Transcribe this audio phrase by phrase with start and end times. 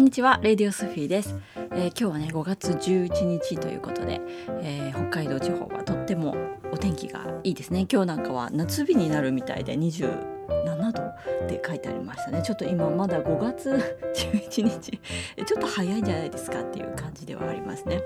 [0.00, 1.36] んにちはレディオソフィーです、
[1.72, 4.20] えー今日はね5月11日ということで、
[4.62, 6.34] えー北海道地方はとっても
[6.72, 7.86] お天気がいいですね。
[7.90, 11.16] 今日なんかは夏日になるみたいで27度っ
[11.48, 12.42] て書いてありましたね。
[12.42, 13.70] ちょっと今まだ5月
[14.14, 15.00] 11日
[15.44, 18.02] ちょっと早いんじゃないですかっていう感じではありますね。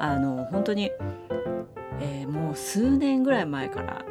[0.00, 0.90] あの本当に、
[2.00, 4.04] えーもう数年ぐらい前から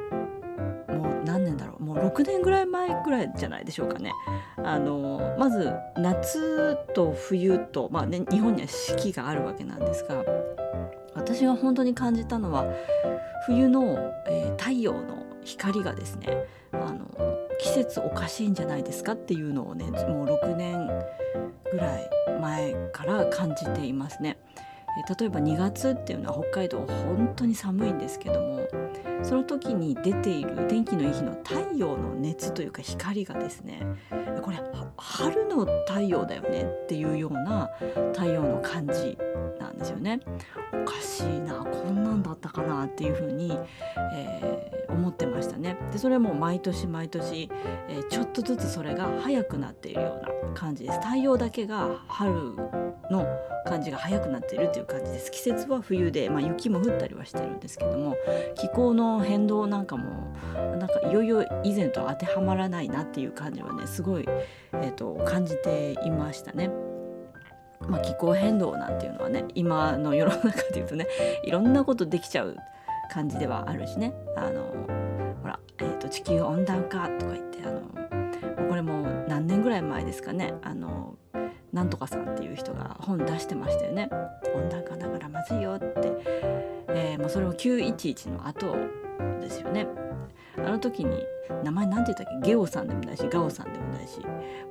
[0.93, 1.77] もう何年だろう。
[1.98, 4.11] 6年ぐらい前ぐらいじゃないでしょうかね
[4.57, 10.23] あのまず夏と冬と、まあね、日本には四季があるわけなんですが
[11.15, 12.65] 私が本当に感じたのは
[13.46, 17.07] 冬の、えー太陽の光がですねあの
[17.60, 20.87] 季節おかしいんじゃないですかっていうのをねもう6年
[21.71, 22.09] ぐらい
[22.42, 24.37] 前から感じていますね。
[24.97, 28.68] え例えば2月っていうのは北海道本当に寒いんですけども
[29.23, 33.86] その時に出ている天気のいい日の太陽の熱というか光がですね
[34.42, 34.59] これ
[34.97, 37.70] 春の太陽だよねっていうような
[38.14, 39.18] 太陽の感じ
[39.59, 40.20] なんですよね。
[40.73, 43.58] おかしいなこんなんだったかなっていうふうに、
[44.14, 45.78] えー思ってましたね。
[45.92, 47.50] でそれはもう毎年毎年、
[47.90, 51.00] えーちょっとずつそれが早くなっているような感じです。
[51.00, 52.56] 太陽だけが春
[53.12, 53.28] の
[53.78, 55.30] 感じが早くなっているっていう感じです。
[55.31, 58.16] 季節は冬で、まあ、雪も降ったりはしてるんですけども
[58.56, 64.25] 気候の変動なんかもなんかいよいよ以前と当てはまらないなっていう感じはねすごい、
[64.73, 66.72] えー、と感じていましたね。
[67.88, 71.08] まあ、気候変動なんていうのはね今の世の中でいうとね
[71.44, 72.56] いろんなことできちゃう
[73.12, 74.64] 感じではあるしねあの
[75.44, 81.16] ほら、えーと地球温暖化とか言ってあのもうこれも何年ぐらい前ですかねあの
[81.73, 84.10] なんとかさんっていう人が本出してましたよね。
[84.56, 86.12] 温暖化だからまずいよって、
[86.90, 88.76] えーまあ、それも911の後
[89.42, 89.88] ですよね。
[90.58, 91.24] あの時に
[91.64, 92.50] 名前なんて言ったっけ？
[92.50, 94.20] ゲオさんでもないしガオさんでもないし。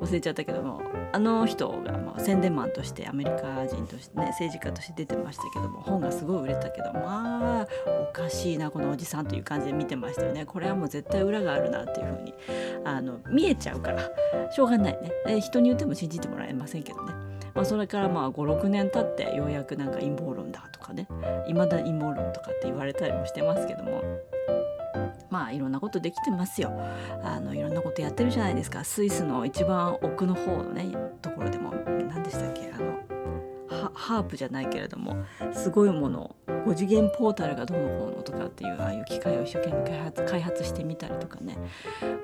[0.00, 7.66] 忘れちゃったけどもあの人がまあ宣伝マンとしてアメリカ人としてね政治家として出てましたけども本がすごい売れたけどまあ
[8.10, 10.44] おかしいなこのおじさんという感じで見てましたよね。
[10.44, 12.34] これはもう絶対裏があるなっていう風に
[12.96, 14.10] あの見えちゃうから
[14.50, 15.12] しょうがないね。
[15.26, 17.12] え人に言っても信じてもらえませんけどね。
[17.54, 21.06] まあ、それからまあ56年経ってようやくなんか陰謀論だとかね。
[21.46, 24.02] 未だ陰謀論とかって言われたりもしてますけども。
[25.28, 26.70] まあいろんなことできてますよ。
[27.22, 28.84] あのいろんなことやってるじゃないですか。
[28.84, 30.86] スイスの一番奥の方のね
[31.20, 32.70] ところでも何でしたっけ？
[32.72, 35.16] あのハープじゃないけれども
[35.52, 36.35] すごいものを
[36.66, 41.56] 5次元ポータルがどうのこうのとかっていうああいう機械を一生懸命開発開発してみたりとかね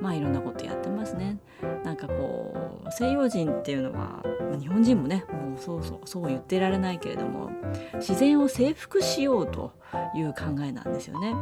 [0.00, 1.38] まあいろんなことやってますね。
[1.84, 4.22] なんかこう西洋人っていうのはま
[4.54, 7.50] あ日本人もねもうそうそうそう言ってられないけれども
[7.94, 9.72] 自然を征服しようと
[10.16, 11.34] いう考えなんですよね。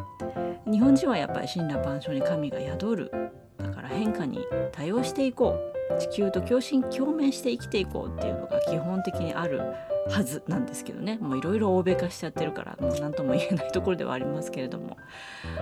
[0.70, 3.12] 日本人はやっぱり神羅万象に神が宿る
[3.56, 4.40] だから変化に
[4.72, 5.58] 対応していこ
[5.96, 9.62] う地球と共振共鳴して生きていこうっていうのが基本的にある
[10.08, 14.96] はずなんですけどねもういろいろ欧米化しちゃってるから何とも言えないところではありますけれども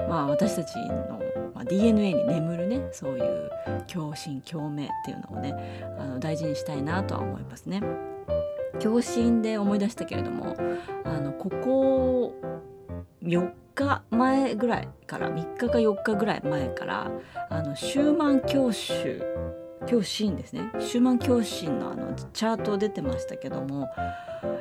[0.08, 1.20] まあ私たちの、
[1.54, 3.50] まあ、DNA に眠るねそういう
[3.86, 7.82] 共振共鳴っていうのをねあの大事にしたいなとは思いますね。
[8.80, 10.56] 共振で思い出したけれども
[11.04, 12.34] あのここ
[13.22, 17.10] 4日前ぐらいから3日か4日ぐらい前から
[17.50, 19.22] あのシューマン教習
[19.88, 20.70] 教師ですね。
[20.78, 23.88] シューマン教師のあのチャート出てましたけども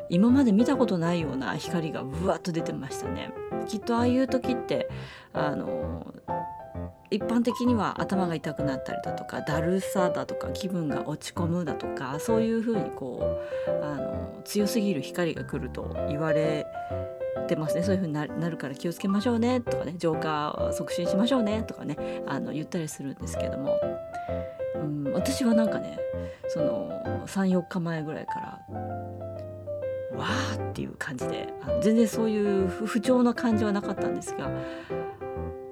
[0.09, 3.31] 今まで見たことないような光がぶわっと出てましたね。
[3.67, 4.89] きっとああいう時って
[5.33, 6.13] あの
[7.09, 16.65] 一般的には頭が痛くなったりだとかだるさだとか気分が落ち込むだとかそういうふうにこうあの強すぎる光が来ると言われ
[17.47, 17.83] てますね。
[17.83, 23.77] そういうふうになるから気をつけましょうねとかね浄化促進しましょうねとかねあの言ったりするんですけども、
[25.13, 25.99] 私はなんかね
[26.47, 28.59] その34日前ぐらいから
[30.17, 34.49] わーっていう感じであの全然そういう不調な感じはなかったんですが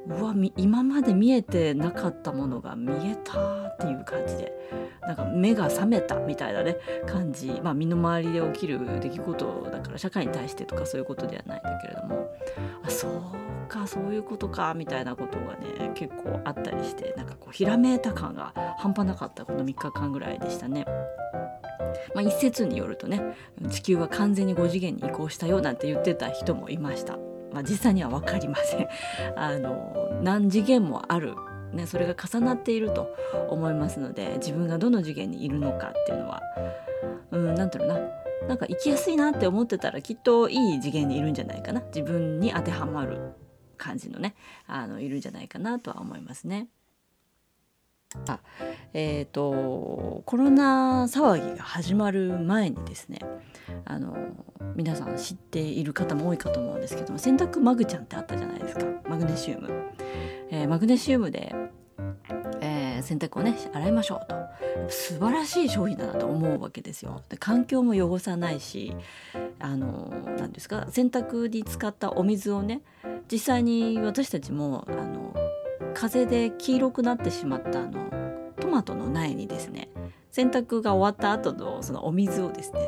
[0.08, 3.40] うわ今まで見えてなかったものが見えた
[3.70, 4.54] っていう感じで
[5.02, 6.78] なんか目が覚めたみたいなね
[7.08, 12.36] 感じまあ身の回りで起きる出来事だから社会に対してとかそういうことではないんだけれども
[12.84, 20.86] あそうかそういうことかみたいなことがね結構あったりしてなんかこうひらめいた感が半端なかったこの3日間ぐらいでしたね。
[22.14, 23.22] まあ、一説によるとね
[23.70, 27.18] 地球は完全に5次元に移行したよなんて言ってた人もいました。
[27.52, 28.88] まあ、実際には分かりません。
[29.36, 31.34] あの何次元もある
[31.74, 33.14] ね、それが重なっていると
[33.50, 36.42] 思いますので自分がどの次元にいるのかっていうのは
[37.32, 38.00] うんなんていうのな
[38.48, 43.20] なんか生きやすいなって思ってたらきっといい次元にいるんじゃないかな自分に当てはまる
[43.76, 44.36] 感じのね
[44.68, 46.68] あのいるんじゃないかなとは思いますね。
[48.28, 48.40] あ
[48.94, 53.20] えーと、コロナ騒ぎが始まる前にですね
[53.84, 54.16] あの
[54.76, 58.86] 皆さん知っている方も多いかと思うんですけども洗濯マグちゃんってあったじゃないですか。
[59.10, 59.70] マグネシウム、
[60.50, 61.54] えー、マグネシウムで、
[62.62, 64.36] えー、洗濯をね洗いましょうと。
[64.90, 67.22] 素晴らしい商品だなと思うわけですよ。
[67.30, 68.96] で環境も汚さないし
[69.60, 72.82] あの何ですか洗濯に使ったお水をね
[73.32, 75.34] 実際に私たちもあの
[75.94, 78.10] 風で黄色くなってしまったあの
[78.60, 79.90] トマトの苗にですね
[80.32, 82.80] 洗濯が終わった後のそのお水をですね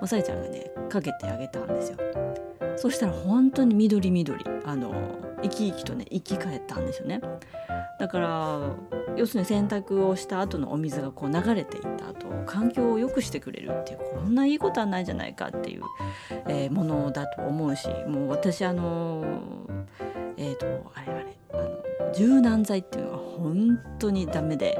[0.00, 1.98] まさえちゃんがねかけてあげたんですよ。
[2.76, 4.92] そしたら本当に緑緑あの
[5.42, 7.20] 生き生きとね生き返ったんですよね。
[7.98, 8.60] だから
[9.16, 15.82] 要するに洗濯をした後のお水がこう流れていった後環境を良くしてくれるっていうこんないいことはないじゃないかっていう、
[16.48, 19.24] えー、ものだと思うしもう私あの
[20.36, 24.78] えっ、ー、とあれあれあの柔軟剤っていうのは本当にダメで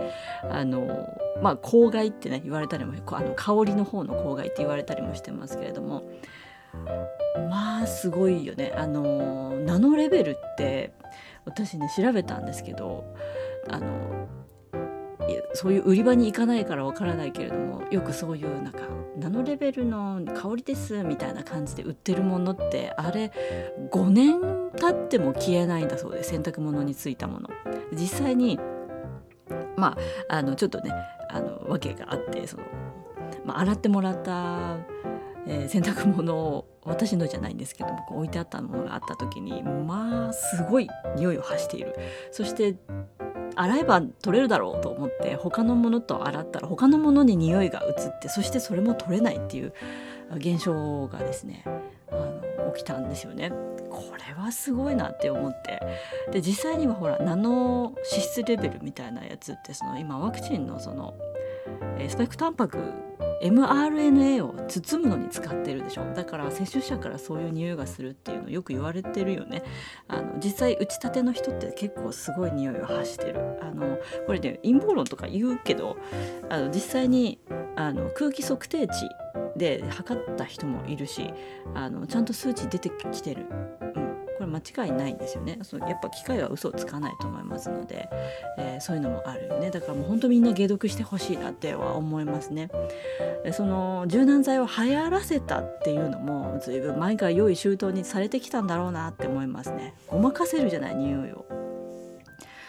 [0.51, 1.09] あの
[1.43, 6.03] まあ公害ってね言われたりもあの香りの方の公害って言われたりもしてますけれども
[7.49, 8.73] まあすごいよね。
[8.77, 10.93] あのナノレベルって
[11.45, 13.05] 私ね調べたんですけど
[13.69, 14.11] あの
[15.55, 18.81] そういう売り場に行かないからわからないけれどもよくそういうなんか
[19.17, 23.33] ナノレベルの香りですみたいな感じで売ってるものってあれ
[23.91, 24.41] 5年
[24.77, 27.51] 経っても消えないんだそうで洗濯物についたもの。
[27.93, 28.59] 実際に
[29.77, 29.97] ま
[30.29, 30.93] ああのちょっとね
[31.29, 32.63] あの訳があってその、
[33.45, 34.79] まあ、洗ってもらった、
[35.47, 41.97] えー、洗濯物を私のじゃないんですけども置いてあったものがあった時にまあすごい匂いを発している
[42.31, 42.77] そして
[43.57, 49.73] 洗えば取れるだろうと思って他のものと洗ったら他のものに匂いが移ってそしてそれも取れないっていう
[50.37, 51.65] 現象がですね
[52.11, 53.53] あの起きたんですよね。
[53.91, 55.81] これはすごいなって思って
[56.31, 61.15] で実際にはほらナノ脂質レベルみたいなやつってその今ワクチンのその
[62.09, 62.79] スパイクタンパク
[63.43, 66.05] mRNA を包むのに使ってるでしょ。
[66.15, 69.63] だから接種者からそういう匂いがするっていうのよく言われてるよね。
[70.09, 73.59] あの実際打ちたての人って結構すごい匂いを発してる。
[73.63, 75.97] あのこれね陰謀論とか言うけど
[76.49, 77.41] あの実際に
[77.77, 79.09] あの空気測定値
[79.57, 81.33] で測った人もいるし
[81.75, 83.47] あのちゃんと数値出てきてる、
[84.51, 85.59] 間違いないんですよね。
[85.63, 88.09] そやっぱ機械は嘘をつかないと思いますので、
[88.59, 89.71] えー、そういうのもあるよね。
[89.71, 92.71] だからもう本当みんな解読してほしいなっては思いますね。
[93.53, 99.95] その柔軟剤を流行らせたっていうのも随分前から良い周到にされてきたんだろうなって思いますね。
[100.09, 101.45] ごまかせるじゃない匂いを。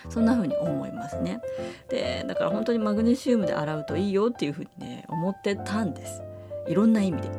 [0.09, 1.41] そんな風に思いますね。
[1.89, 6.21] でだから本当にマグネシウムで洗うといいよっていう風にね思ってたんです。
[6.67, 7.29] いろんな意味で。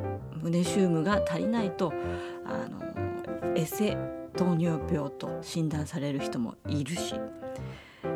[0.43, 1.93] マグネシウムが足りないと
[2.45, 3.97] あのエセ
[4.43, 7.15] 糖尿病と診断される人もいるし、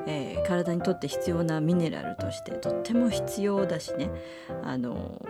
[0.07, 4.11] えー、体にとって必要なミネラルとしてとっても必要だしね
[4.65, 5.25] あの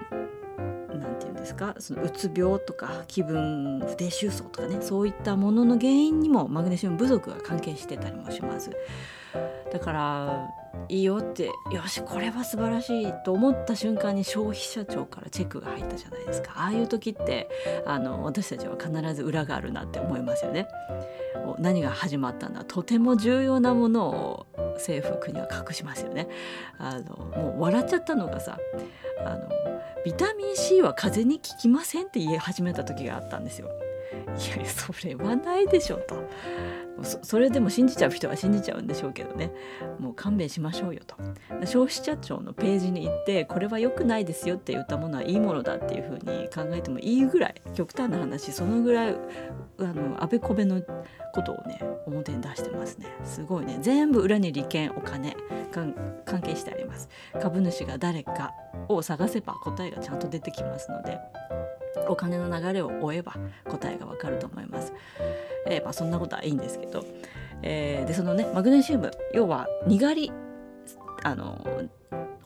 [0.89, 8.71] 何て言うんですかそのうつ病とか気分不定収束とかねそういったものの原因にもマグネシウム不足が関係してたりもします。
[9.73, 10.49] だから
[10.89, 17.49] いいよってよしこれは素晴らしいと思った瞬間に消費者庁からチェックが入ったじゃないですかああいう時って
[17.87, 20.69] あの私たちは必ず裏があるなって思いますよね。
[21.59, 26.29] 何が始まったんだとても重要なものを政府国は隠しますよね。
[26.79, 28.59] あのもう笑っちゃったのがさ
[29.25, 29.49] あの
[30.05, 33.69] ビタミン C は風邪に効きませんって言い始めた時があったんですよ。
[34.13, 36.29] いやそれはないでしょうと。
[37.23, 39.53] それでも信じちゃう人は信じちゃうんでしょうけどね。
[39.99, 41.17] もう勘弁しましょうよと。
[41.67, 49.17] 消費者庁のページに行ってこれは良くないですよって言ったものはいいものだっていうふうに考えてもいいぐらい極端な話そのぐらい
[49.79, 50.81] あのあべこべの
[51.35, 53.07] ことをね表に出してますね。
[53.25, 53.79] すごいね。
[53.83, 55.37] 全部裏に利権お金
[55.71, 57.11] 関係してあります。
[57.43, 58.55] 株主が誰か
[58.89, 61.19] を探せば答えがちゃんと出てきますので。
[62.09, 63.35] お金の流れを追えば
[63.69, 64.93] 答えがわかると思います。
[65.67, 67.05] えー、まあ、そんなことはいいんですけど、
[67.63, 70.33] えー、でそのねマグネシウム要はにがり
[71.23, 71.67] あの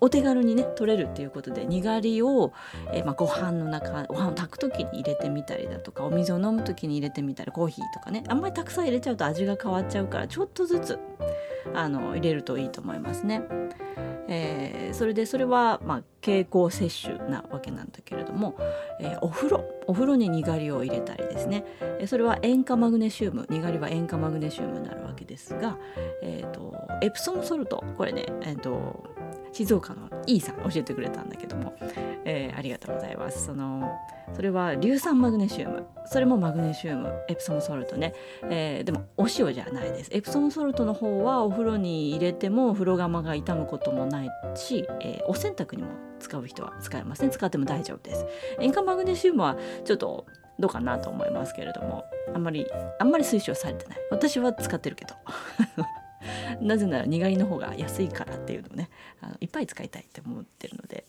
[0.01, 2.53] お手軽にね取れるっていうことでにがりを、
[2.93, 10.99] えー、まあ、ご飯の中ご飯を炊く時に入れてみたりだとかお水を飲む時に入れてみたりコーヒーとかねあんまりたくさん入れちゃうと味が変わっちゃうからちょっとずつ
[11.75, 13.43] あの入れるといいと思いますね。
[14.33, 18.57] えー、それでそれは、まあ、経口摂取なわけなんだけれども、
[19.01, 25.77] えー、お風呂お風呂ににがりを入れたりですね、えー、それは塩化マグネシウムにがりは塩化マグネシウムになるわけですが、
[26.23, 29.05] えーと、エプソムソルトこれね、えーと、
[29.53, 31.75] 静岡の E さん教えてくれたんだけども、
[32.25, 33.47] えー、ありがとうございます。
[33.47, 33.91] その
[34.35, 35.87] それは硫酸マグネシウム。
[36.07, 38.15] それもマグネシウムエプソムソルトね、
[38.45, 40.11] えー、でもお塩じゃないです。
[40.13, 45.89] エプソムソルトの方はお風呂に入れても風呂釜が傷むこともないし、えー、お洗濯にも
[46.19, 48.25] 使う人は使えますね使っても大丈夫です。
[48.61, 50.27] 塩化マグネシウムはちょっと
[50.59, 52.05] どうかなと思いますけれども
[52.35, 52.67] あんまり
[52.99, 53.99] あんまり推奨されてない。
[54.11, 55.15] 私は使ってるけど。
[56.61, 61.05] なぜならにがりの方が安いからっていうのをねあのいっぱい使いたいって思ってるので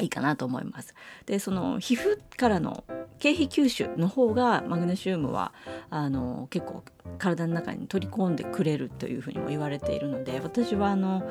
[0.00, 0.94] いいかなと思います。
[1.26, 2.84] でその皮膚からの
[3.18, 5.52] 経皮吸収の方がマグネシウムは
[5.90, 6.82] あの結構
[7.18, 11.22] 体の中に取り込んでくれるというふうにも言われているので私はあの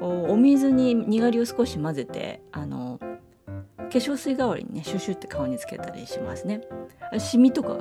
[0.00, 3.00] お水ににがりを少し混ぜてあの
[3.78, 6.62] 化粧水代わりにねシュシュって顔につけたりしますね。
[7.18, 7.78] シミとか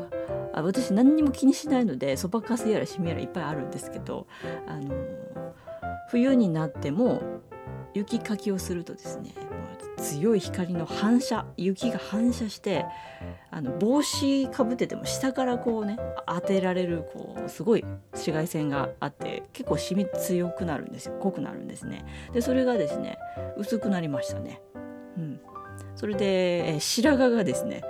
[0.53, 4.27] あ私何にも気にしないのでそばかすやらシミやらいっぱいあるんですけど
[4.67, 4.93] あの
[6.10, 7.22] 冬になっても
[7.93, 9.33] 雪かきをするとですね
[9.98, 12.86] 強い光の反射雪が反射して
[13.51, 21.15] あの帽子かぶってても下からこうね当てられるこうすごい紫外線があって結構シミ強くなるんですよ。
[21.19, 22.05] 濃くなるんですね。
[22.33, 23.17] でそれがですね
[23.57, 24.62] 薄くなりましたね。
[25.17, 25.39] うん。
[25.95, 27.83] それで、え白髪がですね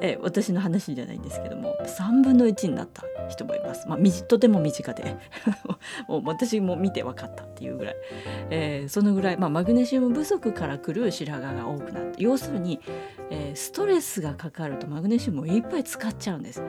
[0.00, 5.16] え私の話じゃないんですけども3分の1になった人もいます、まあ、とても身近で。
[6.08, 7.96] もう私も見て分かったっていうぐらい、
[8.50, 12.80] えー、そのぐらい、まあ、マグネシウム不足からくる白髪が多くなって要するに、
[13.30, 16.62] えー、ストレスがかかるとマグネシウムをいっぱい使っちゃうんです。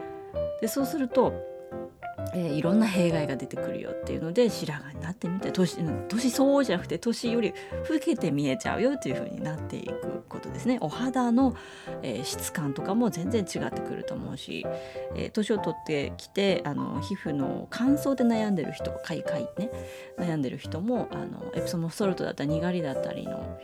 [0.62, 1.54] でそうすると
[2.34, 5.77] えー、いろんな弊害が出てくるよっていうので白髪になってみて年
[6.08, 7.53] 年相応じゃなくて年より
[7.89, 10.77] 老けて見えちゃうよっていう風になっていくことですね。
[10.82, 11.55] お肌の、
[12.01, 14.65] えー、質感とかも全然違ってくると思うし、
[15.15, 19.70] えー、年を取ってきてあの皮膚の乾燥で悩んでる人かいかいね
[20.17, 23.60] 悩んでる人もあのエプソムソルトだったりにがりだったりの、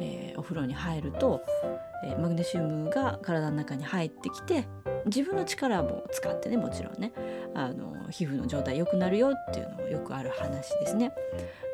[0.00, 1.42] えお風呂に入ると、
[2.04, 4.66] えマグネシウムが体の中に入ってきて
[5.06, 7.12] 自分の力も使ってねもちろんね
[7.54, 11.12] あの皮膚の状態良くなるよっていうのもよくある話ですね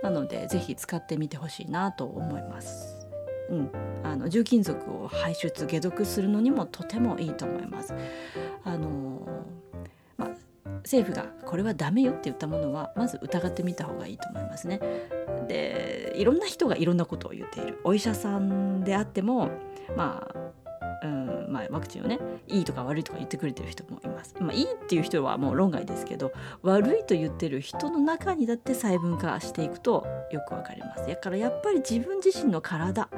[0.02, 3.02] なので是非使ってみてほしいなと思います
[3.50, 3.70] うん、
[4.02, 7.94] あの重金属を排出解毒するのにもとてもいいと思います。
[8.64, 9.28] あの
[10.16, 10.28] まあ、
[10.76, 14.80] 政府がこれはダメよって言ったものはまず疑ってみた方がいいと思いますね。
[15.48, 19.50] でいろんな人がいろんなことを言っているお医者さんであっても
[19.96, 22.18] まあうんまあ、ワクチンをね
[22.48, 24.34] いいとか悪いとか言ってくれてる人もいます。
[24.40, 26.32] まあ、いいっていう人はもう論外ですけど
[26.62, 31.06] 悪いと言ってる人の中にだって細分化していくとよくわかります。
[31.06, 33.08] だからやっぱり自分自身の体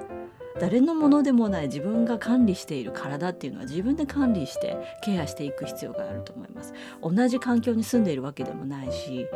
[0.61, 6.73] 誰のものでもない自分が管理している体っていうのは自分で管理してケアしていく必要があると思います。
[7.03, 9.27] 同じ環境に住んでいるわけでもないし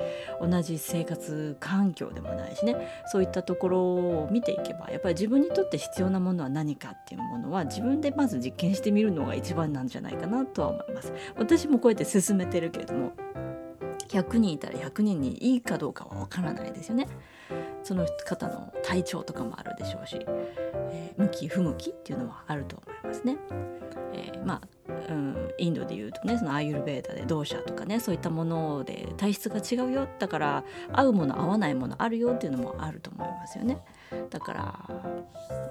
[0.40, 2.76] 同じ生活環境でもないしね。
[3.06, 11.12] そういったところを見ていけばやっぱり自分にとって必要なものは何かっていうものは自分でまず実験してみるのが一番なんじゃないかなとは思います。
[11.36, 13.12] 私もこうやって進めてるけれども
[14.08, 17.08] 100人いたら100人にいいかどうかはわからないですよね。
[17.88, 20.18] その方の体調とかもあるでしょうし、
[20.90, 23.38] えー、向き不向きっていうのはあると思いますね。
[24.12, 24.68] えー、まあ
[25.08, 33.78] うん、インドでいうとねそのアーユルベーダで同社とかねそういったもので体質が違うよだから合うもの合わないものあるよっていうのもあると思いますよね。
[34.28, 34.90] だから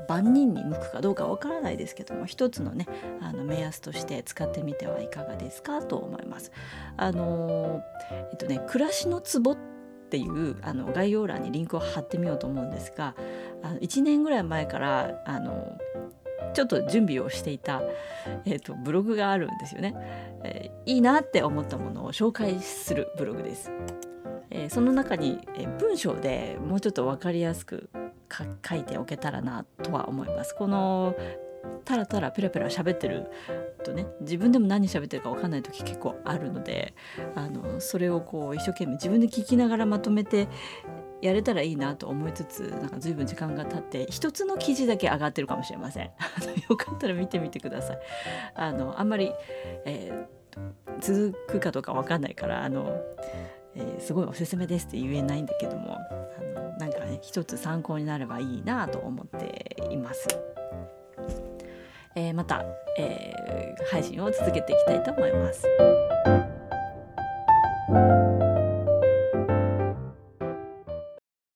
[0.07, 2.87] 万人に向くかどうかわからないですけども一つのね
[3.21, 6.51] あの目安として使ってみてはいかがですかと思います。
[6.97, 7.83] あの
[8.31, 9.76] えっとね暮らしのツボって
[10.07, 13.13] っていうあの概要欄にリンクを貼ってみようと思うんですが
[13.61, 15.77] あの1年ぐらい前からあの
[16.53, 17.81] ちょっと準備をしていた、
[18.45, 19.93] えーと、ブログがあるんですよね、
[20.45, 23.69] えー、いいなって思ったものを紹介するブログです。
[24.49, 27.89] えー、その中に、えー、文章でもうちょっと分かりやすく
[28.67, 30.55] 書いておけたらなとは思います。
[30.55, 31.15] この
[31.87, 33.27] たらたらペラペラ喋ってる
[33.81, 36.93] とね自分でも何喋ってるか分かんない時結構あるので
[37.33, 40.49] あのそれをこう一生懸命自分で聞きながらまとめて
[41.21, 46.11] やれたらいいなと思いつつなんか随分時間が経って一つの記事だけ上がってるかもしれません
[46.69, 47.99] よかったら見てみてください
[48.53, 49.31] あのあんまり、
[49.85, 53.01] えー、続くかどうか分かんないからあの、
[53.75, 60.27] えー、すごいおすすめですって言えないんだけどもあのなんかね一つ参考になればいいなと思っています。
[62.17, 62.65] えー、また、
[62.97, 65.67] えー、配信を続けていきたいと思います。